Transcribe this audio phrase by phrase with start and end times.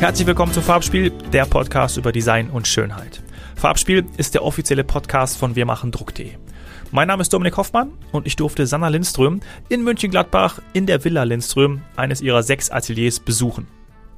[0.00, 3.22] Herzlich willkommen zu Farbspiel, der Podcast über Design und Schönheit.
[3.54, 6.30] Farbspiel ist der offizielle Podcast von Wir machen Druck.de.
[6.90, 11.24] Mein Name ist Dominik Hoffmann und ich durfte Sanna Lindström in München-Gladbach in der Villa
[11.24, 13.66] Lindström, eines ihrer sechs Ateliers, besuchen.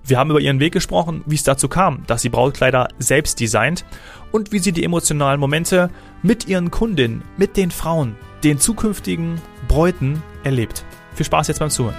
[0.04, 3.84] Wir haben über ihren Weg gesprochen, wie es dazu kam, dass sie Brautkleider selbst designt
[4.30, 5.90] und wie sie die emotionalen Momente
[6.22, 8.14] mit ihren Kundinnen, mit den Frauen,
[8.44, 10.84] den zukünftigen Bräuten erlebt.
[11.16, 11.96] Viel Spaß jetzt beim Zuhören.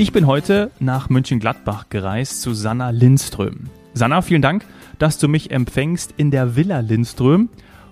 [0.00, 3.68] Ich bin heute nach München-Gladbach gereist zu Sanna Lindström.
[3.92, 4.64] Sanna, vielen Dank,
[4.98, 7.50] dass du mich empfängst in der Villa Lindström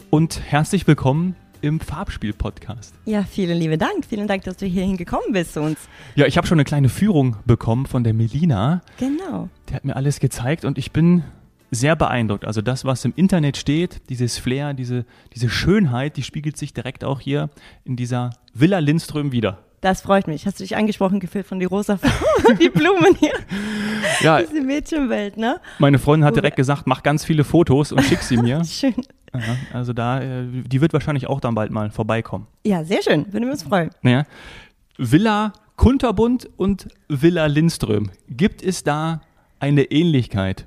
[0.09, 2.95] und herzlich willkommen im Farbspiel-Podcast.
[3.05, 4.07] Ja, vielen lieben Dank.
[4.09, 5.77] Vielen Dank, dass du hierhin gekommen bist zu uns.
[6.15, 8.81] Ja, ich habe schon eine kleine Führung bekommen von der Melina.
[8.97, 9.51] Genau.
[9.69, 11.25] Die hat mir alles gezeigt und ich bin
[11.71, 12.47] sehr beeindruckt.
[12.47, 17.05] Also das, was im Internet steht, dieses Flair, diese, diese Schönheit, die spiegelt sich direkt
[17.05, 17.51] auch hier
[17.85, 19.59] in dieser Villa Lindström wieder.
[19.81, 20.47] Das freut mich.
[20.47, 21.99] Hast du dich angesprochen gefühlt von die rosa
[22.61, 23.33] die Blumen hier?
[24.21, 24.43] Ja.
[24.43, 25.61] Diese Mädchenwelt, ne?
[25.79, 28.65] Meine Freundin hat direkt gesagt, mach ganz viele Fotos und schick sie mir.
[28.69, 28.95] Schön.
[29.33, 32.47] Aha, also da, äh, die wird wahrscheinlich auch dann bald mal vorbeikommen.
[32.65, 33.31] Ja, sehr schön.
[33.33, 33.91] Würden wir uns freuen.
[34.01, 34.25] Naja.
[34.97, 38.11] Villa Kunterbund und Villa Lindström.
[38.29, 39.21] Gibt es da
[39.61, 40.67] eine Ähnlichkeit?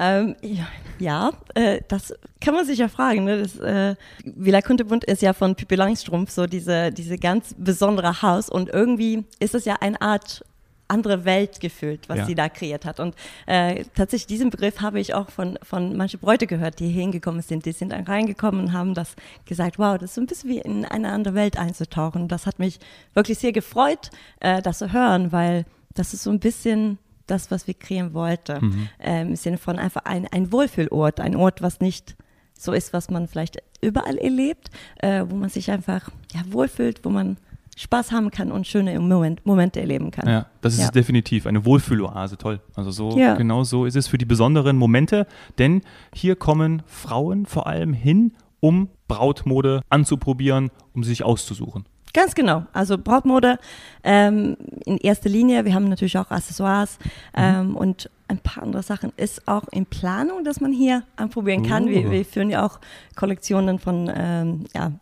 [0.00, 0.66] Ähm, ja,
[0.98, 3.24] ja äh, das kann man sich ja fragen.
[3.24, 3.42] Ne?
[3.42, 8.48] Das, äh, Villa Kunterbund ist ja von Pippi Langstrumpf so diese, diese ganz besondere Haus
[8.48, 10.42] und irgendwie ist es ja eine Art
[10.88, 12.26] andere Welt gefühlt, was Ja.
[12.26, 12.98] sie da kreiert hat.
[12.98, 13.14] Und
[13.46, 17.42] äh, tatsächlich diesen Begriff habe ich auch von, von manchen Bräute gehört, die hier hingekommen
[17.42, 17.64] sind.
[17.64, 20.58] Die sind dann reingekommen und haben das gesagt, wow, das ist so ein bisschen wie
[20.58, 22.26] in eine andere Welt einzutauchen.
[22.26, 22.80] Das hat mich
[23.14, 26.98] wirklich sehr gefreut, äh, das zu hören, weil das ist so ein bisschen
[27.30, 28.88] das, was wir kreieren wollten.
[28.98, 32.16] Ähm, Im Sinne von einfach ein, ein Wohlfühlort, ein Ort, was nicht
[32.58, 37.08] so ist, was man vielleicht überall erlebt, äh, wo man sich einfach ja, wohlfühlt, wo
[37.10, 37.38] man
[37.76, 40.28] Spaß haben kann und schöne Moment, Momente erleben kann.
[40.28, 40.90] Ja, das ist Ja.
[40.90, 41.46] definitiv.
[41.46, 42.60] Eine Wohlfühloase, toll.
[42.74, 43.34] Also so, Ja.
[43.36, 45.26] genau so ist es für die besonderen Momente,
[45.58, 45.80] denn
[46.14, 51.86] hier kommen Frauen vor allem hin, um Brautmode anzuprobieren, um sich auszusuchen.
[52.12, 52.64] Ganz genau.
[52.72, 53.58] Also Brautmode
[54.02, 55.64] ähm, in erster Linie.
[55.64, 56.98] Wir haben natürlich auch Accessoires
[57.36, 61.86] ähm, und ein paar andere Sachen ist auch in Planung, dass man hier anprobieren kann.
[61.88, 62.10] Wir, Oh.
[62.10, 62.78] wir führen ja auch
[63.16, 64.92] Kollektionen von ähm, ja,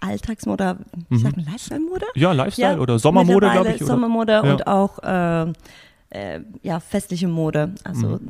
[0.00, 0.76] Alltagsmode,
[1.10, 2.06] sagt man, Lifestyle-Mode?
[2.14, 3.76] Ja, Lifestyle oder Sommermode, glaube ich.
[3.76, 3.86] Oder?
[3.86, 4.40] Sommermode Ja.
[4.40, 5.52] und auch ähm,
[6.10, 8.20] äh, ja, festliche Mode, also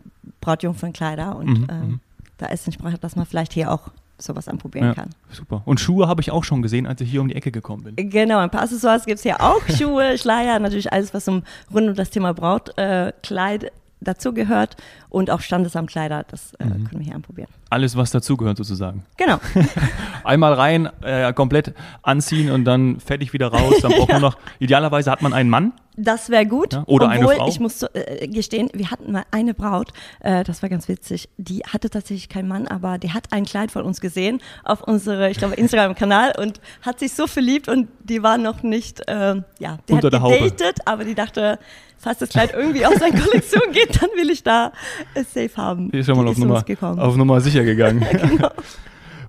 [0.41, 2.01] Brautjungfernkleider und Mhm, ähm,
[2.39, 5.11] da ist entsprechend, dass man vielleicht hier auch sowas anprobieren Ja, kann.
[5.31, 5.63] super.
[5.65, 8.11] Und Schuhe habe ich auch schon gesehen, als ich hier um die Ecke gekommen bin.
[8.11, 9.61] Genau, ein paar Accessoires gibt es hier auch.
[9.77, 11.43] Schuhe, Schleier, natürlich alles, was um,
[11.73, 13.71] rund um das Thema Brautkleid äh,
[14.01, 14.77] dazugehört.
[15.09, 16.71] Und auch Standesamtkleider, das äh, Mhm.
[16.89, 17.49] können wir hier anprobieren.
[17.71, 19.05] Alles, was dazugehört sozusagen.
[19.17, 19.39] Genau.
[20.25, 23.75] Einmal rein, äh, komplett anziehen und dann fertig wieder raus.
[23.83, 25.73] Dann braucht man noch, idealerweise hat man einen Mann.
[25.97, 26.73] Das wäre gut.
[26.73, 27.49] Ja, oder eine Obwohl, Frau.
[27.49, 31.61] ich muss äh, gestehen, wir hatten mal eine Braut, äh, das war ganz witzig, die
[31.61, 35.39] hatte tatsächlich keinen Mann, aber die hat ein Kleid von uns gesehen auf unsere, ich
[35.39, 39.93] glaube, Instagram-Kanal und hat sich so verliebt und die war noch nicht, äh, ja, die
[39.93, 41.59] Unter hat gedatet, aber die dachte,
[41.97, 44.73] falls das Kleid irgendwie aus seiner Kollektion geht, dann will ich da
[45.15, 45.91] es safe haben.
[45.93, 46.65] Hier ist schon mal Die auf Nummer,
[47.05, 48.05] auf Nummer sicher gegangen.
[48.11, 48.51] Genau.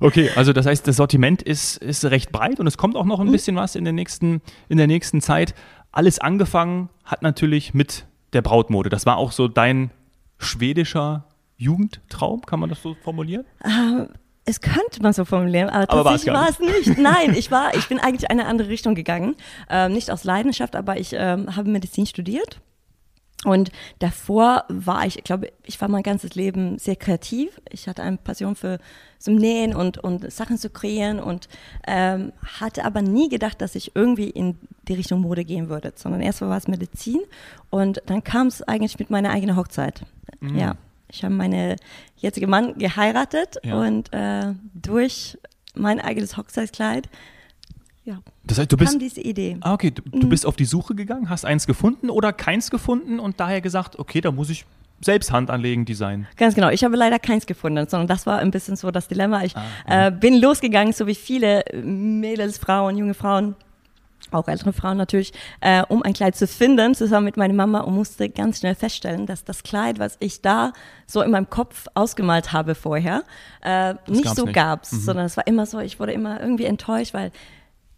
[0.02, 3.20] Okay, also das heißt, das Sortiment ist, ist recht breit und es kommt auch noch
[3.20, 3.30] Mhm.
[3.30, 5.56] ein bisschen was in der nächsten, in der nächsten Zeit.
[5.95, 8.89] Alles angefangen hat natürlich mit der Brautmode.
[8.89, 9.91] Das war auch so dein
[10.38, 11.23] schwedischer
[11.57, 13.45] Jugendtraum, kann man das so formulieren?
[13.63, 14.09] Ähm,
[14.44, 16.97] Es könnte man so formulieren, aber Aber war es tatsächlich war es nicht.
[17.01, 19.35] Nein, ich war, ich bin eigentlich in eine andere Richtung gegangen.
[19.69, 22.59] Ähm, nicht aus Leidenschaft, aber ich ähm, habe Medizin studiert.
[23.45, 27.61] Und davor war ich, ich glaube, ich war mein ganzes Leben sehr kreativ.
[27.69, 28.79] Ich hatte eine Passion für
[29.19, 31.47] zum Nähen und, und Sachen zu kreieren und
[31.88, 34.57] ähm, hatte aber nie gedacht, dass ich irgendwie in
[34.88, 37.22] die Richtung Mode gehen würde, sondern erstmal war es Medizin
[37.69, 40.01] und dann kam es eigentlich mit meiner eigenen Hochzeit.
[40.41, 40.75] Ja,
[41.09, 41.75] ich habe meine
[42.18, 43.80] jetzige Mann geheiratet Ja.
[43.80, 45.38] und äh, durch
[45.75, 47.09] mein eigenes Hochzeitskleid
[48.06, 48.92] ja, Das heißt, du bist.
[48.92, 49.57] kam diese Idee.
[49.62, 50.22] Ah, okay, du, Mhm.
[50.22, 54.00] du bist auf die Suche gegangen, hast eins gefunden oder keins gefunden und daher gesagt,
[54.00, 54.66] okay, da muss ich
[55.02, 56.25] selbst Hand anlegen, Design.
[56.38, 56.69] Ganz genau.
[56.69, 59.44] Ich habe leider keins gefunden, sondern das war ein bisschen so das Dilemma.
[59.44, 59.54] Ich
[59.86, 63.56] Ah, äh, bin losgegangen, so wie viele Mädels, Frauen, junge Frauen,
[64.31, 67.94] auch ältere Frauen natürlich, äh, um ein Kleid zu finden, zusammen mit meiner Mama und
[67.94, 70.72] musste ganz schnell feststellen, dass das Kleid, was ich da
[71.06, 73.24] so in meinem Kopf ausgemalt habe vorher,
[73.62, 74.56] äh, nicht so nicht.
[74.56, 77.31] gab's, sondern es war immer so, ich wurde immer irgendwie enttäuscht, weil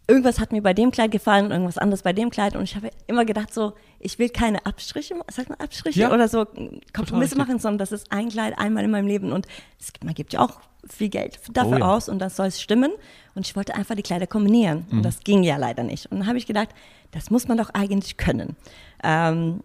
[0.08, 2.56] irgendwas hat mir bei dem Kleid gefallen und irgendwas anderes bei dem Kleid.
[2.56, 6.12] Und ich habe immer gedacht, so, ich will keine Abstriche, sagt man Abstriche Ja.
[6.12, 6.46] oder so
[6.94, 9.32] Kompromisse machen, sondern das ist ein Kleid einmal in meinem Leben.
[9.32, 9.46] Und
[9.78, 11.94] es, gibt- man gibt ja auch viel Geld dafür Oh ja.
[11.96, 12.90] aus und das soll es stimmen.
[13.34, 14.86] Und ich wollte einfach die Kleider kombinieren.
[14.90, 14.98] Mhm.
[14.98, 16.06] Und das ging ja leider nicht.
[16.06, 16.70] Und dann habe ich gedacht,
[17.10, 18.56] das muss man doch eigentlich können.
[19.04, 19.62] Ähm,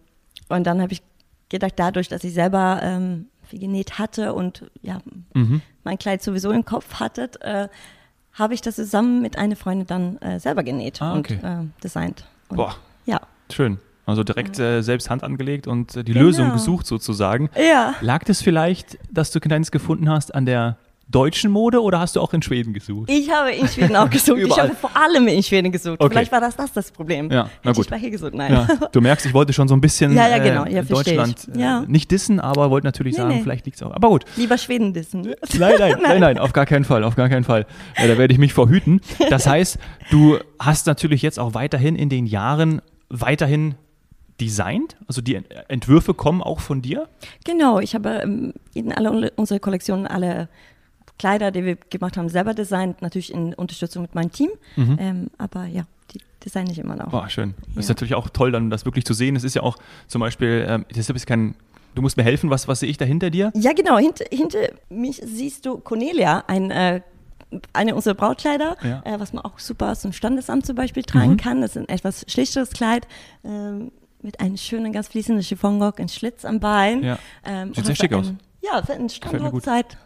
[0.48, 1.02] und dann habe ich
[1.48, 5.00] gedacht, dadurch, dass ich selber ähm, viel genäht hatte und ja,
[5.34, 5.62] Mhm.
[5.84, 7.68] mein Kleid sowieso im Kopf hattet, äh,
[8.34, 11.38] habe ich das zusammen mit einer Freundin dann äh, selber genäht Ah, okay.
[11.42, 12.24] und äh, designt.
[12.48, 12.76] Und, Boah,
[13.06, 13.20] Ja.
[13.52, 13.78] schön.
[14.06, 16.26] Also direkt äh, selbst Hand angelegt und äh, die Genau.
[16.26, 17.48] Lösung gesucht sozusagen.
[17.56, 17.94] Ja.
[18.02, 20.76] Lag das vielleicht, dass du keins gefunden hast an der
[21.08, 23.10] deutschen Mode oder hast du auch in Schweden gesucht?
[23.10, 24.38] Ich habe in Schweden auch gesucht.
[24.40, 26.00] ich habe vor allem in Schweden gesucht.
[26.00, 26.10] Okay.
[26.10, 27.30] Vielleicht war das das, das Problem.
[27.30, 27.84] Ja, na Hätte gut.
[27.86, 28.34] ich mal hier gesucht.
[28.34, 28.52] Nein.
[28.52, 30.64] Ja, du merkst, ich wollte schon so ein bisschen Ja, ja, genau.
[30.64, 31.60] äh, Ja, Deutschland ich.
[31.60, 31.82] Ja.
[31.82, 33.42] äh, nicht dissen, aber wollte natürlich Nee, sagen, nee.
[33.42, 33.92] vielleicht liegt es auch.
[33.92, 34.24] Aber gut.
[34.36, 35.22] Lieber Schweden dissen.
[35.58, 37.66] Nein, nein, nein, nein, auf gar keinen Fall, auf gar keinen Fall.
[37.98, 39.00] Ja, da werde ich mich verhüten.
[39.30, 39.78] Das heißt,
[40.10, 42.80] du hast natürlich jetzt auch weiterhin in den Jahren
[43.10, 43.74] weiterhin
[44.40, 47.08] designt, also die Ent- Entwürfe kommen auch von dir.
[47.44, 50.48] Genau, ich habe ähm, in alle unsere Kollektionen alle
[51.24, 54.50] Kleider, die wir gemacht haben, selber designt, natürlich in Unterstützung mit meinem Team.
[54.76, 54.96] Mhm.
[55.00, 57.08] Ähm, aber ja, die designe ich immer noch.
[57.10, 57.54] Boah, schön.
[57.74, 57.94] Das ist Ja.
[57.94, 59.34] natürlich auch toll, dann das wirklich zu sehen.
[59.34, 61.54] Es ist ja auch zum Beispiel, ähm, das ist kein,
[61.94, 63.52] du musst mir helfen, was, was sehe ich da hinter dir?
[63.54, 63.96] Ja, genau.
[63.96, 64.58] Hinter, hinter
[64.90, 67.00] mich siehst du Cornelia, ein, äh,
[67.72, 69.00] eine unserer Brautkleider, Ja.
[69.06, 71.36] äh, was man auch super aus dem Standesamt zum Beispiel tragen Mhm.
[71.38, 71.62] kann.
[71.62, 73.08] Das ist ein etwas schlichteres Kleid
[73.44, 77.02] ähm, mit einem schönen, ganz fließenden Chiffonrock, ein Schlitz am Bein.
[77.02, 77.18] Ja.
[77.46, 78.28] Ähm, Sieht sehr schick aus.
[78.28, 79.08] ein- Ja, für eine.
[79.08, 79.96] Strandhochzeit.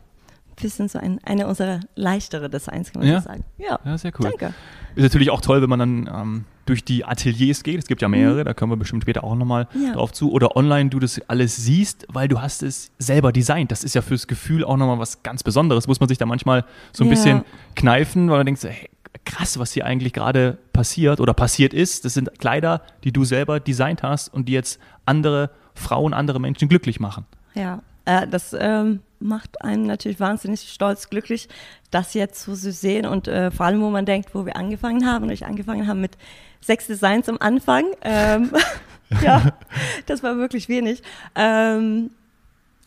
[0.60, 3.20] Bisschen so ein, eine unserer leichtere Designs, kann man Ja.
[3.20, 3.44] so sagen.
[3.58, 4.30] Ja, Ja, sehr cool.
[4.30, 4.54] danke.
[4.96, 7.78] Ist natürlich auch toll, wenn man dann ähm, durch die Ateliers geht.
[7.78, 9.84] Es gibt ja mehrere, da kommen wir bestimmt später auch nochmal Mhm.
[9.86, 9.92] Ja.
[9.92, 10.32] drauf zu.
[10.32, 13.70] Oder online du das alles siehst, weil du hast es selber designt.
[13.70, 15.86] Das ist ja fürs Gefühl auch nochmal was ganz Besonderes.
[15.86, 17.10] Muss man sich da manchmal so ein Ja.
[17.14, 17.44] bisschen
[17.76, 18.90] kneifen, weil man denkt, hey,
[19.24, 22.04] krass, was hier eigentlich gerade passiert oder passiert ist.
[22.04, 26.68] Das sind Kleider, die du selber designt hast und die jetzt andere Frauen, andere Menschen
[26.68, 27.24] glücklich machen.
[27.54, 31.48] Ja, äh, das ähm, macht einen natürlich wahnsinnig stolz, glücklich,
[31.90, 35.06] das jetzt so zu sehen und äh, vor allem, wo man denkt, wo wir angefangen
[35.06, 36.16] haben und ich angefangen haben mit
[36.60, 37.84] sechs Designs am Anfang.
[38.02, 38.52] Ähm,
[39.22, 39.52] ja,
[40.06, 41.02] das war wirklich wenig.
[41.34, 42.10] Ähm,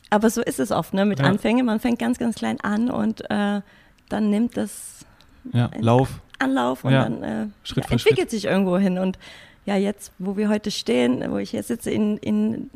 [0.10, 1.25] aber so ist es oft, ne, mit Ja.
[1.25, 1.66] Anfängen.
[1.66, 3.62] Man fängt ganz, ganz klein an und äh,
[4.10, 5.06] dann nimmt das
[5.54, 6.10] Ja, Lauf.
[6.38, 8.98] Anlauf und Ja, dann äh, Schritt ja, entwickelt sich irgendwo hin.
[8.98, 9.18] Und
[9.66, 12.69] ja, jetzt, wo wir heute stehen, wo ich hier sitze in, in,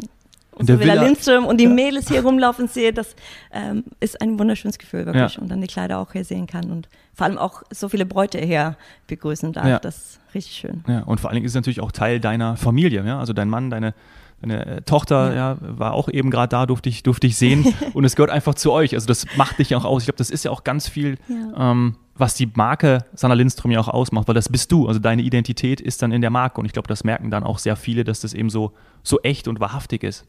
[0.55, 1.03] der unserer Villa Villa.
[1.05, 1.69] Lindström und die Ja.
[1.69, 3.15] Mädels hier rumlaufen sehe, das
[3.51, 5.35] ähm, ist ein wunderschönes Gefühl, wirklich.
[5.35, 5.41] Ja.
[5.41, 8.39] Und dann die Kleider auch hier sehen kann und vor allem auch so viele Bräute
[8.39, 8.75] hier
[9.07, 9.67] begrüßen darf.
[9.67, 9.79] Ja.
[9.79, 10.83] Das ist richtig schön.
[10.87, 13.19] Ja, und vor allen Dingen ist es natürlich auch Teil deiner Familie, ja.
[13.19, 13.93] Also dein Mann, deine,
[14.41, 15.57] deine äh, Tochter, ja.
[15.61, 17.73] war auch eben gerade da, durfte ich, durfte ich sehen.
[17.93, 18.93] und es gehört einfach zu euch.
[18.93, 20.01] Also das macht dich auch aus.
[20.03, 21.71] Ich glaube, das ist ja auch ganz viel, Ja.
[21.71, 24.87] ähm, was die Marke Sanna Lindström ja auch ausmacht, weil das bist du.
[24.87, 26.59] Also deine Identität ist dann in der Marke.
[26.61, 28.71] Und ich glaube, das merken dann auch sehr viele, dass das eben so,
[29.03, 30.25] so echt und wahrhaftig ist.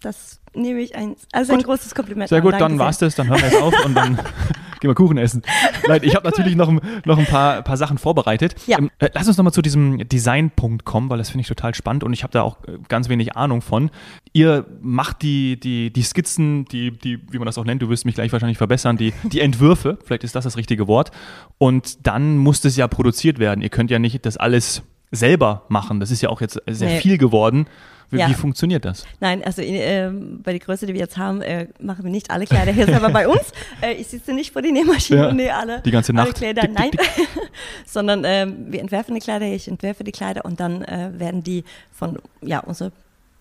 [0.00, 2.28] Das nehme ich ein, also ein großes Kompliment.
[2.28, 2.42] Sehr an.
[2.44, 2.78] gut, Danke dann sehr.
[2.80, 4.16] war's das, dann hören wir jetzt auf und dann
[4.80, 5.42] gehen wir Kuchen essen.
[5.86, 8.56] Nein, ich habe natürlich noch, ein- noch ein paar, paar Sachen vorbereitet.
[8.66, 8.78] Ja.
[8.78, 12.02] Ähm, äh, lass uns nochmal zu diesem Designpunkt kommen, weil das finde ich total spannend
[12.02, 13.90] und ich habe da auch äh, ganz wenig Ahnung von.
[14.32, 18.04] Ihr macht die, die, die Skizzen, die, die, wie man das auch nennt, du wirst
[18.04, 21.12] mich gleich wahrscheinlich verbessern, die, die Entwürfe, vielleicht ist das das richtige Wort.
[21.58, 23.62] Und dann muss das ja produziert werden.
[23.62, 24.82] Ihr könnt ja nicht das alles
[25.12, 26.00] selber machen.
[26.00, 27.00] Das ist ja auch jetzt sehr Nee.
[27.00, 27.66] viel geworden.
[28.10, 28.28] Wie, Ja.
[28.28, 29.06] wie funktioniert das?
[29.20, 32.44] Nein, also ähm, bei der Größe, die wir jetzt haben, äh, machen wir nicht alle
[32.44, 33.40] Kleider hier selber bei uns.
[33.80, 36.34] Äh, ich sitze nicht vor die Nähmaschine Ja, und nähe alle, die ganze Nacht.
[36.34, 36.62] Kleider.
[36.62, 37.00] Tick, Nein, tick,
[37.86, 41.64] sondern ähm, wir entwerfen die Kleider, ich entwerfe die Kleider und dann äh, werden die
[41.92, 42.92] von ja unsere,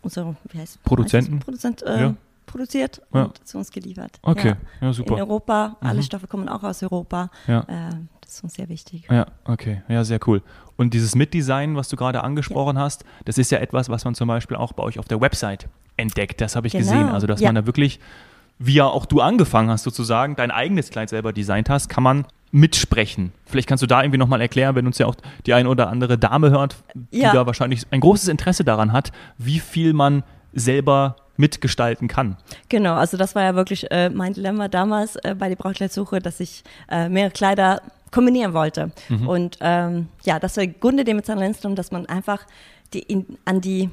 [0.02, 1.40] unsere wie heißt Produzenten?
[1.40, 2.16] Produzent äh, Ja.
[2.52, 3.24] Produziert Ja.
[3.24, 4.20] und zu uns geliefert.
[4.22, 5.16] Okay, ja, In super.
[5.16, 6.04] Europa, alle Mhm.
[6.04, 7.30] Stoffe kommen auch aus Europa.
[7.48, 7.62] Ja.
[7.62, 7.90] Äh,
[8.22, 9.08] das ist uns sehr wichtig.
[9.10, 9.82] Ja, okay.
[9.88, 10.42] Ja, sehr cool.
[10.78, 14.28] Und dieses Mitdesign, was du gerade angesprochen hast, das ist ja etwas, was man zum
[14.28, 15.68] Beispiel auch bei euch auf der Website
[15.98, 16.40] entdeckt.
[16.42, 17.10] Das habe ich Genau, gesehen.
[17.10, 17.48] Also, dass ja.
[17.50, 18.00] man da wirklich,
[18.60, 22.26] wie ja auch du angefangen hast, sozusagen, dein eigenes Kleid selber designt hast, kann man
[22.54, 23.32] mitsprechen.
[23.46, 25.16] Vielleicht kannst du da irgendwie nochmal erklären, wenn uns ja auch
[25.46, 27.34] die ein oder andere Dame hört, die Ja.
[27.34, 32.38] da wahrscheinlich ein großes Interesse daran hat, wie viel man selber mitgestalten kann.
[32.70, 36.40] Genau, also das war ja wirklich äh, mein Dilemma damals äh, bei der Brautkleidsuche, dass
[36.40, 37.82] ich äh, mehrere Kleider
[38.12, 38.92] kombinieren wollte.
[39.10, 39.28] Mhm.
[39.28, 42.46] Und ähm, ja, das war der Grund dem Lindström, dass man einfach
[42.94, 43.90] die in, an die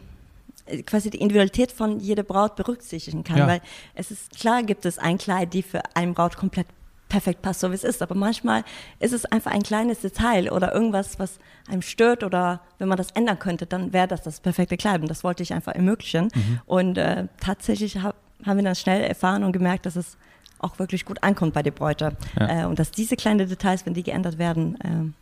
[0.67, 3.47] äh, quasi die Individualität von jeder Braut berücksichtigen kann, Ja.
[3.47, 3.61] weil
[3.95, 6.67] es ist klar, gibt es ein Kleid, die für eine Braut komplett
[7.09, 8.65] perfekt passt, so wie es ist, aber manchmal
[9.01, 11.39] ist es einfach ein kleines Detail oder irgendwas, was
[11.71, 15.09] einem stört oder wenn man das ändern könnte, dann wäre das das perfekte Kleid und
[15.09, 16.29] das wollte ich einfach ermöglichen
[16.67, 20.17] und äh, tatsächlich hab, haben wir dann schnell erfahren und gemerkt, dass es
[20.61, 22.63] auch wirklich gut ankommt bei der Bräute Ja.
[22.63, 25.15] äh, und dass diese kleinen Details, wenn die geändert werden, ähm,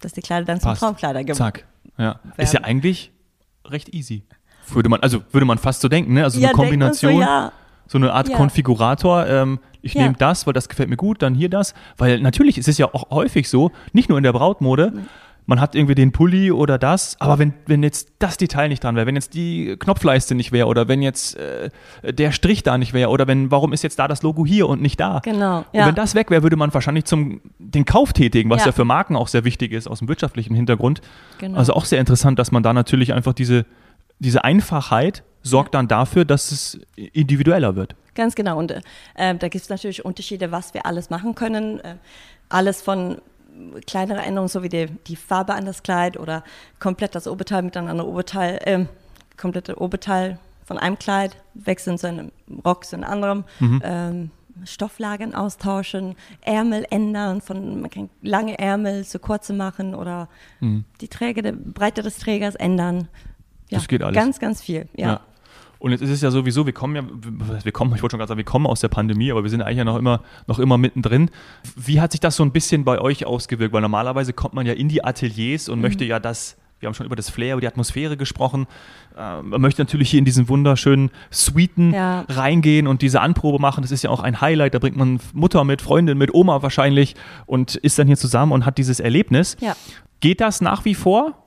[0.00, 0.80] dass die Kleider dann zum Passt.
[0.80, 1.64] Traumkleider geworden Zack.
[1.98, 2.20] Ja.
[2.36, 3.10] Ist ja eigentlich
[3.64, 4.22] recht easy.
[4.68, 6.24] Würde man, also würde man fast so denken, ne?
[6.24, 7.52] Also Ja, eine man so, Kombination, ja.
[7.86, 8.36] So eine Art Ja.
[8.36, 9.26] Konfigurator.
[9.26, 10.02] Ähm, ich Ja.
[10.02, 11.74] nehme das, weil das gefällt mir gut, dann hier das.
[11.96, 14.92] Weil natürlich ist es ja auch häufig so, nicht nur in der Brautmode,
[15.48, 18.96] man hat irgendwie den Pulli oder das, aber wenn, wenn jetzt das Detail nicht dran
[18.96, 21.70] wäre, wenn jetzt die Knopfleiste nicht wäre oder wenn jetzt äh,
[22.02, 24.82] der Strich da nicht wäre oder wenn, warum ist jetzt da das Logo hier und
[24.82, 25.20] nicht da?
[25.22, 25.86] Genau, Und ja.
[25.86, 28.66] wenn das weg wäre, würde man wahrscheinlich zum den Kauf tätigen, was ja.
[28.66, 28.72] Ja.
[28.72, 31.00] für Marken auch sehr wichtig ist aus dem wirtschaftlichen Hintergrund.
[31.38, 31.56] Genau.
[31.56, 33.66] Also auch sehr interessant, dass man da natürlich einfach diese,
[34.18, 37.94] diese Einfachheit sorgt dann dafür, dass es individueller wird.
[38.14, 38.58] Ganz genau.
[38.58, 38.82] Und äh,
[39.14, 41.80] da gibt es natürlich Unterschiede, was wir alles machen können.
[41.80, 41.96] Äh,
[42.48, 43.18] alles von
[43.86, 46.42] kleinere Änderungen, so wie die, die Farbe an das Kleid oder
[46.78, 48.88] komplett das Oberteil mit einem anderen Oberteil, ähm,
[49.36, 52.32] komplette Oberteil von einem Kleid wechseln zu einem
[52.64, 53.44] Rock zu einem anderen.
[53.82, 54.30] Ähm,
[54.64, 60.30] Stofflagen austauschen, Ärmel ändern, von man kann lange Ärmel zu kurze machen oder
[61.02, 63.08] die Träger, die Breite des Trägers ändern.
[63.70, 64.14] Ja, Das geht alles.
[64.16, 64.88] Ganz, ganz viel.
[64.96, 65.20] Ja.
[65.78, 67.02] Und jetzt ist es ja sowieso, wir kommen ja,
[67.64, 69.60] wir kommen, ich wollte schon gerade sagen, wir kommen aus der Pandemie, aber wir sind
[69.60, 71.30] eigentlich ja noch immer, noch immer mittendrin.
[71.76, 73.74] Wie hat sich das so ein bisschen bei euch ausgewirkt?
[73.74, 75.74] Weil normalerweise kommt man ja in die Ateliers Mhm.
[75.74, 78.66] und möchte ja das, wir haben schon über das Flair, über die Atmosphäre gesprochen.
[79.18, 82.20] Äh, man möchte natürlich hier in diesen wunderschönen Suiten Ja.
[82.28, 83.82] reingehen und diese Anprobe machen.
[83.82, 84.72] Das ist ja auch ein Highlight.
[84.74, 88.64] Da bringt man Mutter mit, Freundin mit, Oma wahrscheinlich und ist dann hier zusammen und
[88.64, 89.58] hat dieses Erlebnis.
[89.60, 89.76] Ja.
[90.20, 91.42] Geht das nach wie vor?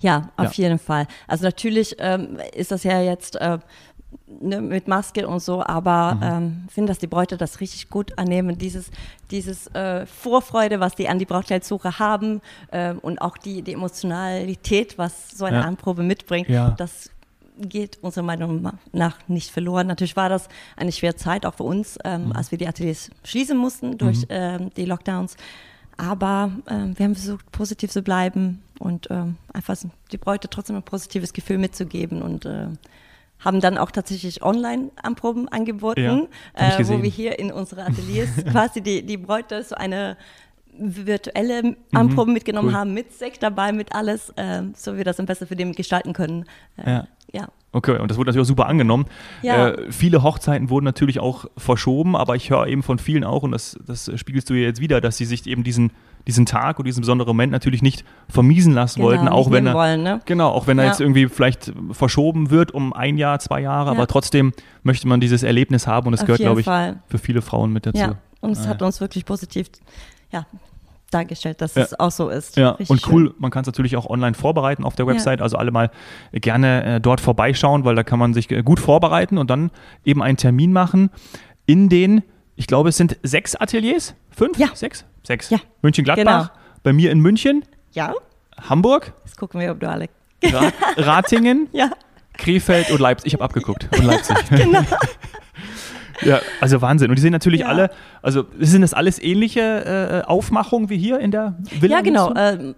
[0.00, 0.64] Ja, auf Ja.
[0.64, 1.06] jeden Fall.
[1.26, 3.58] Also natürlich ähm, ist das ja jetzt äh,
[4.40, 6.22] ne, mit Maske und so, aber Mhm.
[6.22, 8.58] ähm, finde, dass die Bräute das richtig gut annehmen.
[8.58, 8.90] Dieses,
[9.30, 14.98] dieses äh, Vorfreude, was die an die Brautkleidsuche haben ähm, und auch die, die Emotionalität,
[14.98, 15.62] was so eine Ja.
[15.64, 16.70] Anprobe mitbringt, Ja.
[16.70, 17.10] das
[17.58, 19.86] geht unserer Meinung nach nicht verloren.
[19.86, 22.32] Natürlich war das eine schwere Zeit auch für uns, ähm, Mhm.
[22.32, 25.36] als wir die Ateliers schließen mussten durch ähm, die Lockdowns.
[25.96, 29.76] Aber ähm, wir haben versucht, positiv zu bleiben und ähm, einfach
[30.12, 32.68] die Bräute trotzdem ein positives Gefühl mitzugeben und äh,
[33.38, 38.80] haben dann auch tatsächlich Online-Anproben angeboten, Ja, äh, wo wir hier in unsere Ateliers quasi
[38.80, 40.16] die, die Bräute so eine
[40.78, 42.72] virtuelle mitgenommen Mhm.
[42.74, 42.74] cool.
[42.74, 46.12] haben, mit Sekt dabei, mit alles, ähm, so wir das am besten für den gestalten
[46.12, 46.44] können.
[46.76, 47.08] Äh, Ja.
[47.32, 47.48] ja.
[47.72, 49.04] Okay, und das wurde natürlich auch super angenommen.
[49.42, 49.68] Ja.
[49.68, 53.52] Äh, viele Hochzeiten wurden natürlich auch verschoben, aber ich höre eben von vielen auch, und
[53.52, 55.92] das, das spiegelst du ja jetzt wieder, dass sie sich eben diesen,
[56.26, 59.74] diesen Tag und diesen besonderen Moment natürlich nicht vermiesen lassen Genau, wollten, auch wenn er,
[59.74, 60.20] wollen, ne?
[60.24, 60.90] genau, auch wenn er Ja.
[60.90, 64.52] jetzt irgendwie vielleicht verschoben wird um ein Jahr, zwei Jahre, aber trotzdem
[64.82, 67.00] möchte man dieses Erlebnis haben und das Auf gehört, glaube ich, Fall.
[67.08, 67.98] für viele Frauen mit dazu.
[67.98, 69.66] Ja, und es Ah, hat uns wirklich positiv
[70.32, 70.46] ja,
[71.10, 71.82] dargestellt, dass Ja.
[71.82, 72.56] es auch so ist.
[72.56, 73.34] Ja, Richtig und cool, schön.
[73.38, 75.12] man kann es natürlich auch online vorbereiten auf der Ja.
[75.12, 75.90] Website, also alle mal
[76.32, 79.70] gerne äh, dort vorbeischauen, weil da kann man sich äh, gut vorbereiten und dann
[80.04, 81.10] eben einen Termin machen
[81.66, 82.22] in den,
[82.56, 84.68] ich glaube, es sind sechs Ateliers, fünf, Ja.
[84.74, 85.50] sechs, sechs.
[85.50, 85.58] Ja.
[85.82, 86.60] München-Gladbach, Genau.
[86.82, 88.12] bei mir in München, Ja,
[88.68, 90.08] Hamburg, jetzt gucken wir, ob du alle.
[90.44, 91.90] Ra Ratingen, Ja,
[92.36, 93.28] Krefeld und Leipzig.
[93.28, 93.88] Ich habe abgeguckt.
[93.96, 94.36] Und Leipzig.
[96.22, 97.10] Ja, also Wahnsinn.
[97.10, 97.66] Und die sind natürlich Ja.
[97.66, 97.90] alle,
[98.22, 101.96] also sind das alles ähnliche äh, Aufmachungen wie hier in der Villa?
[101.96, 102.34] ja genau.
[102.34, 102.74] Ähm,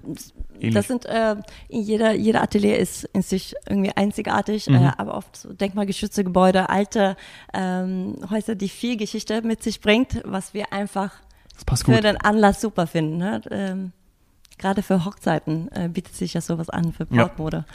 [0.72, 1.36] das sind, äh,
[1.68, 4.74] jeder, jeder Atelier ist in sich irgendwie einzigartig, Mhm.
[4.74, 7.16] äh, aber oft so denkmalgeschützte Gebäude, alte
[7.54, 11.12] ähm, Häuser, die viel Geschichte mit sich bringt, was wir einfach
[11.84, 13.18] für den Anlass super finden.
[13.18, 13.40] Ne?
[13.50, 13.92] Ähm,
[14.58, 17.06] Gerade für Hochzeiten äh, bietet sich ja sowas an, für.
[17.06, 17.58] Brautmode.
[17.68, 17.74] Ja.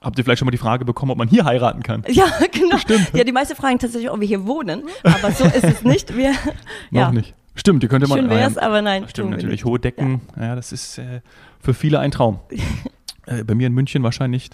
[0.00, 2.04] Habt ihr vielleicht schon mal die Frage bekommen, ob man hier heiraten kann?
[2.08, 2.76] Ja, genau.
[3.14, 6.16] Ja, die meisten fragen tatsächlich, ob wir hier wohnen, aber so ist es nicht.
[6.16, 6.32] Wir,
[6.90, 7.06] ja.
[7.06, 7.34] Noch nicht.
[7.56, 8.18] Stimmt, die könnte man.
[8.18, 8.36] Schön ja.
[8.36, 9.06] wär's, aber nein.
[9.08, 9.64] Stimmt natürlich.
[9.64, 11.20] Hohe Decken, ja, das ist äh,
[11.60, 12.40] für viele ein Traum.
[13.26, 14.50] äh, bei mir in München wahrscheinlich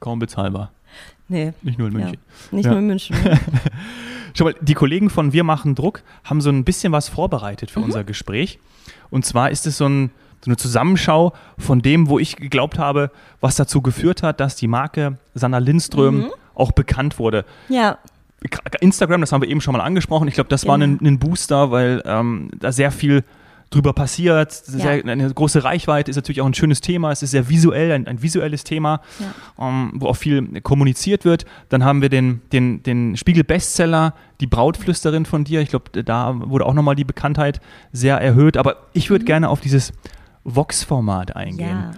[0.00, 0.72] kaum bezahlbar.
[1.28, 2.00] Nee, Nicht nur in ja.
[2.06, 2.20] München.
[2.50, 2.70] nicht Ja.
[2.72, 3.16] nur in München.
[4.34, 7.72] Schau mal, die Kollegen von Wir machen Druck haben so ein bisschen was vorbereitet Mhm.
[7.74, 8.58] für unser Gespräch.
[9.10, 10.10] Und zwar ist es so, ein,
[10.44, 14.68] so eine Zusammenschau von dem, wo ich geglaubt habe, was dazu geführt hat, dass die
[14.68, 16.30] Marke Sanna Lindström Mhm.
[16.54, 17.44] auch bekannt wurde.
[17.68, 17.98] ja,
[18.80, 20.26] Instagram, das haben wir eben schon mal angesprochen.
[20.28, 20.98] Ich glaube, das war Genau.
[21.02, 23.22] ein, ein Booster, weil ähm, da sehr viel
[23.68, 24.50] drüber passiert.
[24.52, 27.12] Sehr, eine große Reichweite ist natürlich auch ein schönes Thema.
[27.12, 29.02] Es ist sehr visuell, ein, ein visuelles Thema,
[29.60, 31.44] ähm, wo auch viel kommuniziert wird.
[31.68, 35.60] Dann haben wir den, den, den Spiegel-Bestseller, die Brautflüsterin von dir.
[35.60, 37.60] Ich glaube, da wurde auch nochmal die Bekanntheit
[37.92, 38.56] sehr erhöht.
[38.56, 39.92] Aber ich würde gerne auf dieses
[40.44, 41.68] Vox-Format eingehen.
[41.68, 41.90] ja,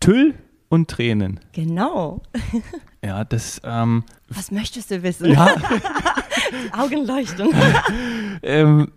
[0.00, 0.34] Tüll
[0.68, 1.40] und Tränen.
[1.52, 2.22] genau.
[3.04, 5.30] Ja, das, ähm, Was möchtest du wissen?
[5.30, 5.54] ja,
[6.66, 7.48] Die Augen leuchten.
[8.42, 8.90] ähm,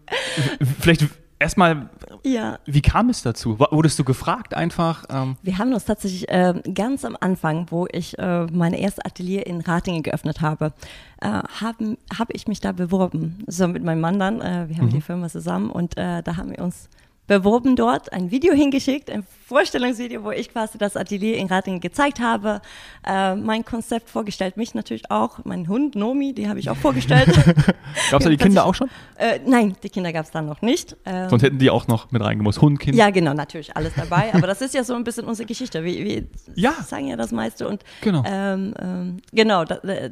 [0.79, 1.05] vielleicht
[1.37, 1.87] erstmal
[2.23, 2.57] ja.
[2.65, 3.59] Wie kam es dazu?
[3.59, 5.05] Wurdest du gefragt einfach?
[5.09, 9.45] Ähm, Wir haben uns tatsächlich äh, ganz am Anfang, wo ich äh, meine erste Atelier
[9.45, 10.73] in Ratingen geöffnet habe,
[11.21, 13.43] äh, habe hab ich mich da beworben.
[13.45, 14.41] So mit meinem Mann dann.
[14.41, 14.89] Äh, wir haben Mhm.
[14.93, 16.89] die Firma zusammen und äh, da haben wir uns
[17.31, 22.19] beworben dort, ein Video hingeschickt, ein Vorstellungsvideo, wo ich quasi das Atelier in Ratingen gezeigt
[22.19, 22.61] habe,
[23.07, 27.27] äh, mein Konzept vorgestellt, mich natürlich auch, mein Hund Nomi, die habe ich auch vorgestellt.
[28.11, 28.89] gab es da die Kinder auch schon?
[29.15, 30.97] Äh, nein, die Kinder gab es dann noch nicht.
[31.05, 32.97] Ähm, Sonst hätten die auch noch mit reingemusst, Hund, Kind.
[32.97, 36.03] Ja, genau, natürlich, alles dabei, aber das ist ja so ein bisschen unsere Geschichte, wir,
[36.03, 36.23] wir
[36.55, 36.73] ja.
[36.83, 40.11] sagen ja das meiste und genau, ähm, ähm, genau da, äh,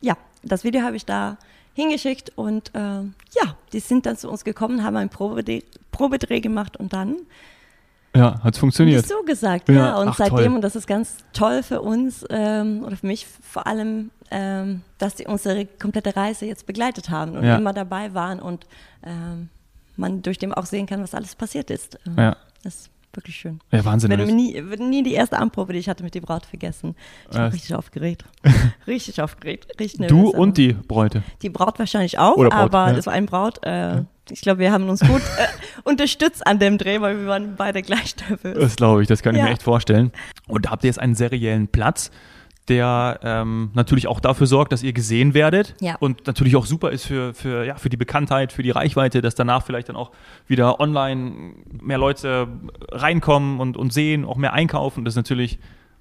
[0.00, 1.38] ja, das Video habe ich da
[1.76, 5.62] hingeschickt und äh, ja, die sind dann zu uns gekommen, haben einen Probedreh,
[5.96, 7.16] Probedreh gemacht und dann
[8.14, 9.06] ja, hat es funktioniert.
[9.06, 9.74] so gesagt, ja.
[9.74, 9.98] ja.
[9.98, 10.54] Und Ach, seitdem, toll.
[10.54, 15.18] und das ist ganz toll für uns ähm, oder für mich vor allem, ähm, dass
[15.18, 17.56] sie unsere komplette Reise jetzt begleitet haben und ja.
[17.56, 18.66] immer dabei waren und
[19.04, 19.48] ähm,
[19.96, 21.98] man durch dem auch sehen kann, was alles passiert ist.
[22.16, 22.36] Ja.
[22.62, 23.60] Das wirklich schön.
[23.70, 24.10] Ja, Wahnsinn.
[24.10, 26.94] Ich werde nie, nie die erste Anprobe, die ich hatte mit der Braut vergessen.
[27.30, 28.24] Ich war richtig aufgeregt.
[28.86, 29.68] richtig aufgeregt.
[29.80, 31.22] Richtig nervös, du und die Bräute?
[31.42, 32.92] Die Braut wahrscheinlich auch, Braut, aber ja.
[32.92, 33.64] das war ein Braut.
[33.64, 35.46] Äh, ich glaube, wir haben uns gut äh,
[35.84, 38.58] unterstützt an dem Dreh, weil wir waren beide gleich nervös.
[38.58, 39.46] Das glaube ich, das kann ich ja.
[39.46, 40.12] mir echt vorstellen.
[40.48, 42.10] Und da habt ihr jetzt einen seriellen Platz
[42.68, 45.96] der ähm, natürlich auch dafür sorgt, dass ihr gesehen werdet ja.
[46.00, 49.34] und natürlich auch super ist für, für, ja, für die Bekanntheit, für die Reichweite, dass
[49.34, 50.10] danach vielleicht dann auch
[50.46, 52.48] wieder online mehr Leute
[52.90, 55.04] reinkommen und, und sehen, auch mehr einkaufen.
[55.04, 55.58] Das ist natürlich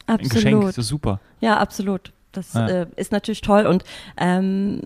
[0.08, 0.22] absolut.
[0.22, 1.20] ein Geschenk, das ist super.
[1.40, 2.14] Ja, absolut.
[2.32, 2.68] Das ja.
[2.68, 3.84] äh, ist natürlich toll und
[4.18, 4.82] ähm,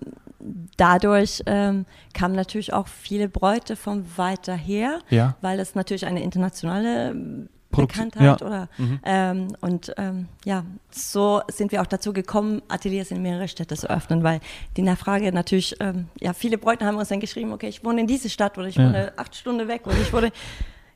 [0.76, 5.36] dadurch ähm, kamen natürlich auch viele Bräute von weiter her, ja.
[5.40, 8.46] weil es natürlich eine internationale Produkt Bekanntheit ja.
[8.46, 9.00] oder mhm.
[9.04, 13.88] ähm, und ähm, ja, so sind wir auch dazu gekommen, Ateliers in mehrere Städte zu
[13.88, 14.40] öffnen, weil
[14.76, 18.06] die Nachfrage natürlich, ähm, ja, viele Bräute haben uns dann geschrieben, okay, ich wohne in
[18.08, 18.86] diese Stadt oder ich ja.
[18.86, 20.32] wohne acht Stunden weg oder ich wohne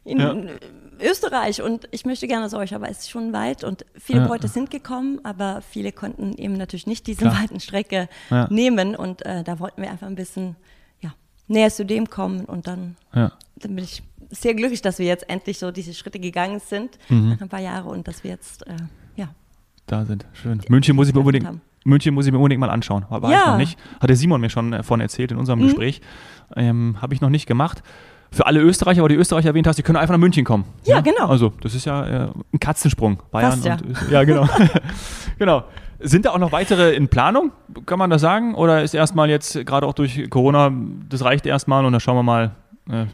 [0.04, 0.34] in ja.
[1.00, 4.26] Österreich und ich möchte gerne euch, aber es ist schon weit und viele ja.
[4.26, 7.42] Bräute sind gekommen, aber viele konnten eben natürlich nicht diese Klar.
[7.42, 8.08] weiten Strecke
[8.48, 10.56] nehmen und äh, da wollten wir einfach ein bisschen
[11.00, 11.14] ja,
[11.48, 15.58] näher zu dem kommen und dann, dann bin ich sehr glücklich, dass wir jetzt endlich
[15.58, 17.30] so diese Schritte gegangen sind, mhm.
[17.30, 18.76] nach ein paar Jahren und dass wir jetzt, äh,
[19.16, 19.28] ja.
[19.86, 20.60] Da sind, schön.
[20.68, 23.04] München muss ich mir unbedingt, München muss ich mir unbedingt mal anschauen.
[23.08, 23.40] War ja.
[23.40, 23.78] ich noch nicht.
[24.00, 25.64] Hat der Simon mir schon davon erzählt in unserem mhm.
[25.64, 26.00] Gespräch.
[26.56, 27.82] Ähm, Habe ich noch nicht gemacht.
[28.34, 30.64] Für alle Österreicher, wo die Österreicher erwähnt hast, die können einfach nach München kommen.
[30.84, 31.00] Ja, ja?
[31.00, 31.28] genau.
[31.28, 33.22] Also, das ist ja äh, ein Katzensprung.
[33.30, 33.74] Bayern Fast, ja.
[33.74, 34.48] und Ja, genau.
[35.38, 35.64] genau.
[36.00, 37.52] Sind da auch noch weitere in Planung?
[37.86, 38.54] Kann man das sagen?
[38.54, 40.72] Oder ist erstmal jetzt, gerade auch durch Corona,
[41.08, 42.50] das reicht erstmal und dann schauen wir mal,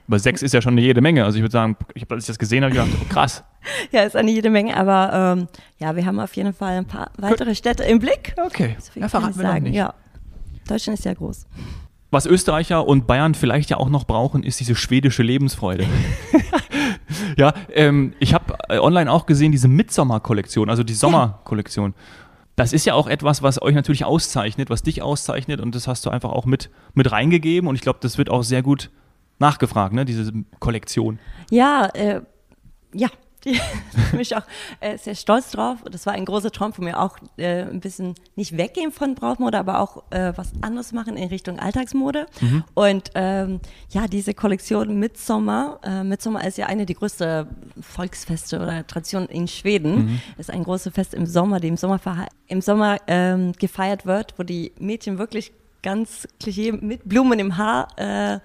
[0.09, 1.24] bei sechs ist ja schon eine jede Menge.
[1.24, 3.44] Also ich würde sagen, ich, als ich das gesehen habe, ich gedacht, oh, krass.
[3.92, 7.11] ja, ist eine jede Menge, aber ähm, ja, wir haben auf jeden Fall ein paar
[7.18, 8.35] weitere Städte im Blick.
[8.44, 9.64] Okay, so ja, verraten wir sagen.
[9.64, 9.76] Nicht.
[9.76, 9.94] Ja,
[10.66, 11.46] Deutschland ist ja groß.
[12.11, 15.87] Was Österreicher und Bayern vielleicht ja auch noch brauchen, ist diese schwedische Lebensfreude.
[17.37, 21.94] ja, ähm, ich habe äh, online auch gesehen, diese Mitsommer-Kollektion, also die Sommerkollektion.
[22.57, 26.05] Das ist ja auch etwas, was euch natürlich auszeichnet, was dich auszeichnet und das hast
[26.05, 28.90] du einfach auch mit, mit reingegeben und ich glaube, das wird auch sehr gut
[29.38, 31.20] nachgefragt, ne, diese Kollektion.
[31.51, 32.20] Ja, äh,
[32.92, 33.09] ja,
[33.44, 33.59] bin
[34.12, 34.42] mich auch
[34.81, 35.79] äh, sehr stolz drauf.
[35.90, 39.59] Das war ein großer Traum von mir, auch äh, ein bisschen nicht weggehen von Brautmode,
[39.59, 42.26] aber auch äh, was anderes machen in Richtung Alltagsmode.
[42.40, 42.64] Mhm.
[42.74, 47.46] Und ähm, ja, diese Kollektion Midsommer, äh, Midsommer ist ja eine der größten
[47.81, 49.94] Volksfeste oder Traditionen in Schweden.
[49.94, 50.20] Mhm.
[50.37, 52.00] Ist ein großes Fest im Sommer, die im Sommer,
[52.46, 57.88] im Sommer ähm, gefeiert wird, wo die Mädchen wirklich ganz klischee mit Blumen im Haar
[57.96, 58.40] äh,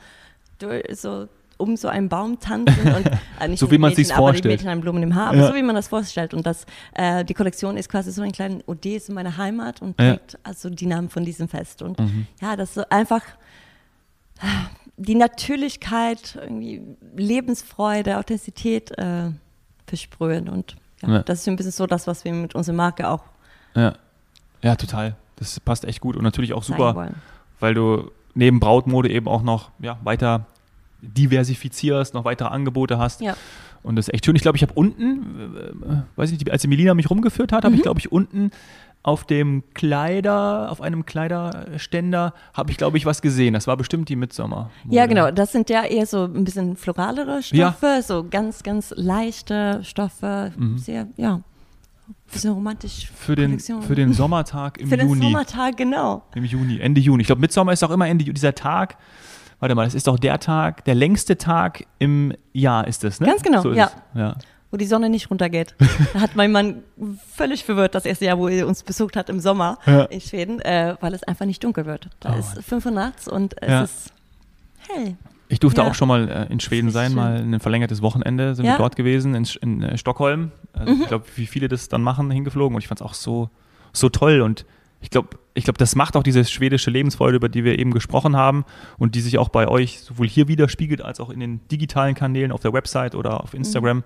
[0.94, 3.06] so um so einen Baum tanzen und
[3.40, 4.44] äh, nicht so wie man sich vorstellt.
[4.44, 5.48] Die Mädchen haben Blumen im Haar, aber ja.
[5.48, 8.60] so wie man das vorstellt und das äh, die Kollektion ist quasi so ein kleiner
[8.68, 10.40] Odyssee in meiner Heimat und trägt ja.
[10.44, 12.28] also die Namen von diesem Fest und mhm.
[12.42, 13.24] ja, das so einfach
[14.98, 16.82] die Natürlichkeit, irgendwie
[17.16, 19.32] Lebensfreude, Authentizität äh,
[19.88, 23.10] versprühen und ja, ja, das ist ein bisschen so das, was wir mit unserer Marke
[23.10, 23.24] auch
[23.76, 23.94] ja,
[24.62, 25.16] ja total.
[25.36, 27.12] Das passt echt gut und natürlich auch super,
[27.60, 30.46] weil du neben Brautmode eben auch noch ja, weiter
[31.02, 33.22] diversifizierst, noch weitere Angebote hast.
[33.22, 33.36] Ja.
[33.84, 34.36] Und das ist echt schön.
[34.36, 37.64] Ich glaube, ich habe unten, äh, weiß ich nicht, als die Melina mich rumgeführt hat,
[37.64, 37.68] mhm.
[37.68, 38.52] habe ich, glaube ich, unten
[39.04, 43.54] auf dem Kleider, auf einem Kleiderständer, habe ich, glaube ich, was gesehen.
[43.54, 44.72] Das war bestimmt die Midsommer.
[44.90, 45.30] Ja, genau.
[45.30, 48.02] Das sind ja eher so ein bisschen floralere Stoffe, ja.
[48.02, 50.52] so ganz, ganz leichte Stoffe.
[50.58, 50.80] Mhm.
[50.80, 51.42] Sehr, ja.
[52.32, 53.12] Bisschen romantisch.
[53.16, 54.98] Für den, für den Sommertag im Juni.
[55.04, 56.24] Für den Sommertag, genau.
[56.34, 57.22] Im Juni, Ende Juni.
[57.22, 58.34] Ich glaube, Mitsommer ist auch immer Ende Juni.
[58.34, 58.98] Dieser Tag,
[59.60, 63.28] warte mal, das ist doch der Tag, der längste Tag im Jahr ist es, ne?
[63.28, 63.92] Ganz genau, so ja.
[64.14, 64.36] ja.
[64.72, 65.76] Wo die Sonne nicht runtergeht.
[66.14, 66.84] da hat mein Mann
[67.34, 70.04] völlig verwirrt, das erste Jahr, wo er uns besucht hat im Sommer ja.
[70.06, 72.10] in Schweden, äh, weil es einfach nicht dunkel wird.
[72.20, 72.40] Da oh.
[72.40, 73.84] ist 5 Uhr nachts und es ja.
[73.84, 74.14] ist
[74.90, 75.16] hell.
[75.48, 75.88] Ich durfte ja.
[75.88, 77.16] auch schon mal äh, in Schweden sein, schön.
[77.16, 78.74] mal ein verlängertes Wochenende sind ja.
[78.74, 80.52] wir dort gewesen, in, in äh, Stockholm.
[80.74, 81.02] Also mhm.
[81.02, 82.76] Ich glaube, wie viele das dann machen, hingeflogen.
[82.76, 83.50] Und ich fand es auch so,
[83.94, 84.42] so toll.
[84.42, 84.66] Und
[85.06, 88.36] ich glaube, ich glaube, das macht auch diese schwedische Lebensfreude, über die wir eben gesprochen
[88.36, 88.66] haben
[88.98, 92.52] und die sich auch bei euch sowohl hier widerspiegelt als auch in den digitalen Kanälen
[92.52, 94.04] auf der Website oder auf Instagram, mhm.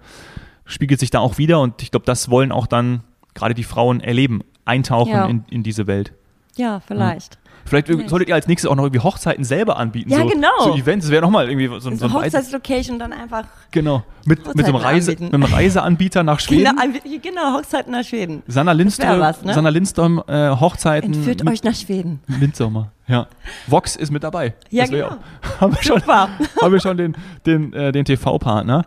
[0.66, 4.02] spiegelt sich da auch wieder und ich glaube, das wollen auch dann gerade die Frauen
[4.02, 5.26] erleben, eintauchen ja.
[5.28, 6.12] in, in diese Welt.
[6.58, 7.36] Ja, vielleicht.
[7.36, 7.42] Ja.
[7.66, 8.10] Vielleicht Vielleicht.
[8.10, 10.10] solltet ihr als nächstes auch noch irgendwie Hochzeiten selber anbieten.
[10.10, 10.50] Ja, so, genau.
[10.60, 13.46] So Events, das wäre nochmal irgendwie so, so, so ein Hochzeitslocation dann einfach.
[13.72, 14.04] Genau.
[14.26, 16.76] Mit, mit so einem, Reise, mit einem Reiseanbieter nach Schweden.
[16.76, 18.44] Genau, genau, Hochzeiten nach Schweden.
[18.48, 19.54] Sanna Lindström, was, ne?
[19.54, 21.14] Sanna Lindström äh, Hochzeiten.
[21.14, 22.20] Entführt euch nach Schweden.
[22.28, 22.92] Windsommer.
[23.08, 23.28] Ja.
[23.66, 24.54] Vox ist mit dabei.
[24.70, 25.08] Ja, das genau.
[25.08, 25.18] Auch,
[25.62, 28.86] haben wir schon, haben wir schon den, den, äh, den TV-Partner.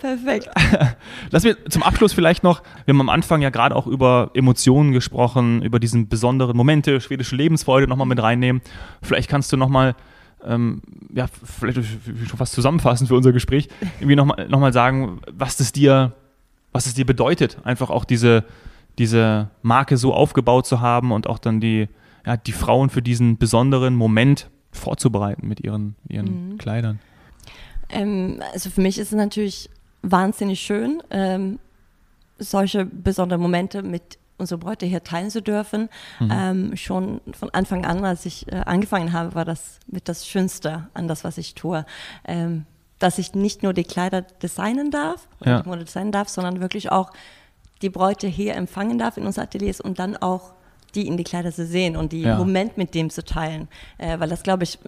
[0.00, 0.50] Perfekt.
[1.30, 4.92] Lass mir zum Abschluss vielleicht noch, wir haben am Anfang ja gerade auch über Emotionen
[4.92, 8.62] gesprochen, über diesen besonderen Momente, schwedische Lebensfreude nochmal mit reinnehmen.
[9.02, 9.96] Vielleicht kannst du nochmal
[10.46, 10.82] ähm,
[11.14, 15.72] ja, vielleicht schon fast zusammenfassen für unser Gespräch, irgendwie nochmal noch mal sagen, was das
[15.72, 16.14] dir,
[16.72, 18.44] was es dir bedeutet, einfach auch diese,
[18.98, 21.88] diese Marke so aufgebaut zu haben und auch dann die,
[22.24, 26.58] ja, die Frauen für diesen besonderen Moment vorzubereiten mit ihren, ihren mhm.
[26.58, 27.00] Kleidern?
[27.88, 29.70] Ähm, also für mich ist es natürlich
[30.02, 31.58] wahnsinnig schön, ähm,
[32.38, 35.88] solche besonderen Momente mit unsere Bräute hier teilen zu dürfen.
[36.20, 36.30] Mhm.
[36.32, 40.88] Ähm, schon von Anfang an, als ich äh, angefangen habe, war das mit das Schönste
[40.94, 41.84] an das, was ich tue.
[42.24, 42.66] Ähm,
[42.98, 45.60] dass ich nicht nur die Kleider designen darf, ja.
[45.60, 47.12] die Mode designen darf, sondern wirklich auch
[47.82, 50.54] die Bräute hier empfangen darf in unseren Ateliers und dann auch
[50.94, 52.38] die in die Kleider zu sehen und die ja.
[52.38, 53.68] Moment mit dem zu teilen.
[53.98, 54.78] Äh, weil das, glaube ich,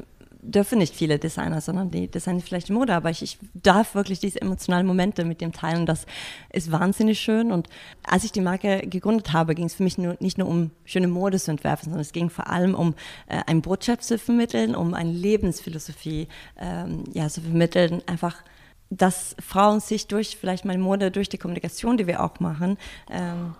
[0.48, 4.40] dürfen nicht viele Designer, sondern die designen vielleicht Mode, aber ich, ich darf wirklich diese
[4.40, 5.86] emotionalen Momente mit dem teilen.
[5.86, 6.06] Das
[6.52, 7.52] ist wahnsinnig schön.
[7.52, 7.68] Und
[8.02, 11.08] als ich die Marke gegründet habe, ging es für mich nur, nicht nur um schöne
[11.08, 12.94] Mode zu entwerfen, sondern es ging vor allem um
[13.28, 18.42] äh, ein Botschaft zu vermitteln, um eine Lebensphilosophie ähm, ja, zu vermitteln, einfach
[18.90, 22.78] dass Frauen sich durch vielleicht meine Mode, durch die Kommunikation, die wir auch machen,
[23.10, 23.54] ähm,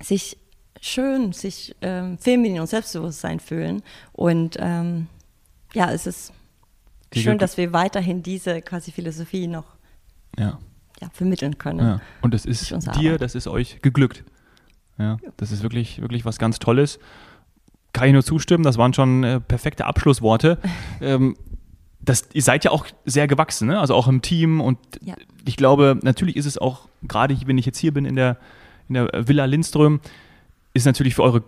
[0.00, 0.36] sich
[0.80, 3.82] schön, sich ähm, feminin und Selbstbewusstsein fühlen.
[4.12, 5.08] Und ähm,
[5.74, 6.32] ja, es ist
[7.12, 9.66] die schön, dass wir weiterhin diese quasi Philosophie noch
[10.38, 10.58] ja.
[11.00, 11.80] Ja, vermitteln können.
[11.80, 12.00] Ja.
[12.22, 13.20] Und das ist dir, Arbeit.
[13.20, 14.24] das ist euch geglückt.
[14.98, 16.98] Ja, das ist wirklich, wirklich was ganz Tolles.
[17.92, 20.58] Kann ich nur zustimmen, das waren schon äh, perfekte Abschlussworte.
[21.00, 21.36] ähm,
[22.00, 23.80] das, ihr seid ja auch sehr gewachsen, ne?
[23.80, 24.78] also auch im Team und
[25.46, 28.36] ich glaube, natürlich ist es auch, gerade wenn ich jetzt hier bin in der,
[28.88, 30.00] in der Villa Lindström,
[30.74, 31.42] ist natürlich für eure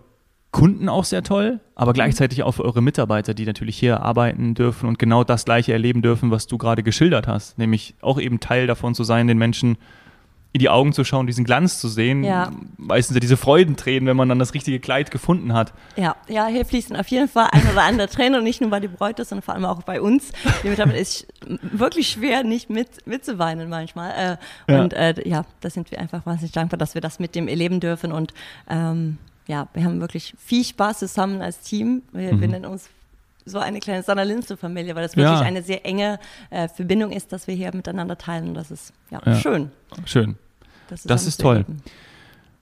[0.51, 4.87] Kunden auch sehr toll, aber gleichzeitig auch für eure Mitarbeiter, die natürlich hier arbeiten dürfen
[4.87, 8.65] und genau das gleiche erleben dürfen, was du gerade geschildert hast, nämlich auch eben Teil
[8.65, 9.77] davon zu sein, den Menschen
[10.53, 12.23] in die Augen zu schauen, diesen Glanz zu sehen.
[12.23, 12.51] Ja.
[12.77, 15.73] Meistens ja diese Freudentränen, wenn man dann das richtige Kleid gefunden hat.
[15.97, 18.79] Ja, ja, hier fließen auf jeden Fall ein oder andere Tränen und nicht nur bei
[18.79, 20.31] den Bräute, sondern vor allem auch bei uns.
[20.77, 21.27] Damit ist
[21.61, 24.37] wirklich schwer, nicht mit, mitzuweinen manchmal.
[24.67, 24.81] Äh, ja.
[24.81, 27.79] Und äh, ja, da sind wir einfach wahnsinnig dankbar, dass wir das mit dem erleben
[27.79, 28.33] dürfen und
[28.69, 32.03] ähm, ja, wir haben wirklich viel Spaß zusammen als Team.
[32.11, 32.41] Wir, mhm.
[32.41, 32.89] wir nennen uns
[33.45, 35.45] so eine kleine Sanna Linze-Familie, weil das wirklich ja.
[35.45, 38.49] eine sehr enge äh, Verbindung ist, dass wir hier miteinander teilen.
[38.49, 39.35] Und das ist ja, ja.
[39.35, 39.71] schön.
[40.05, 40.35] Schön.
[40.89, 41.65] Das ist, das ist toll.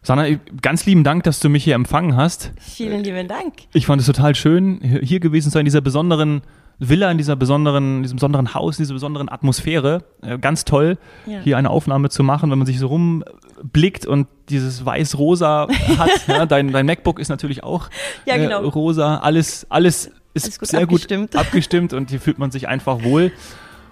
[0.04, 0.28] Sanna,
[0.62, 2.52] ganz lieben Dank, dass du mich hier empfangen hast.
[2.60, 3.54] Vielen lieben Dank.
[3.74, 6.44] Ich fand es total schön, hier gewesen zu sein, in dieser besonderen
[6.80, 10.04] Villa, in dieser besonderen, diesem besonderen Haus, in dieser besonderen Atmosphäre.
[10.22, 11.40] Äh, ganz toll, ja.
[11.40, 16.10] hier eine Aufnahme zu machen, wenn man sich so rumblickt und dieses weiß-rosa hat.
[16.28, 17.90] ja, dein, dein MacBook ist natürlich auch
[18.26, 18.64] ja, genau.
[18.64, 19.18] äh, rosa.
[19.18, 21.32] Alles, alles ist alles gut sehr abgestimmt.
[21.32, 23.32] gut abgestimmt und hier fühlt man sich einfach wohl.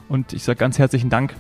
[0.10, 1.36] Und ich sage ganz herzlichen Dank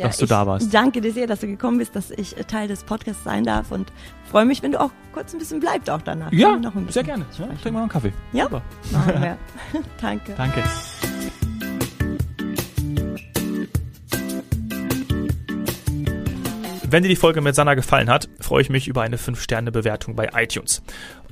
[0.00, 0.72] ja, dass du da warst.
[0.72, 3.92] Danke dir sehr, dass du gekommen bist, dass ich Teil des Podcasts sein darf und
[4.30, 6.32] freue mich, wenn du auch kurz ein bisschen bleibst auch danach.
[6.32, 6.58] Ja,
[6.88, 7.26] sehr gerne.
[7.38, 8.12] Ja, trinken wir noch einen Kaffee.
[8.32, 8.62] Ja, Super.
[8.92, 9.38] machen wir.
[10.00, 10.34] Danke.
[10.36, 10.62] Danke.
[16.88, 20.30] Wenn dir die Folge mit Sanna gefallen hat, freue ich mich über eine 5-Sterne-Bewertung bei
[20.34, 20.82] iTunes.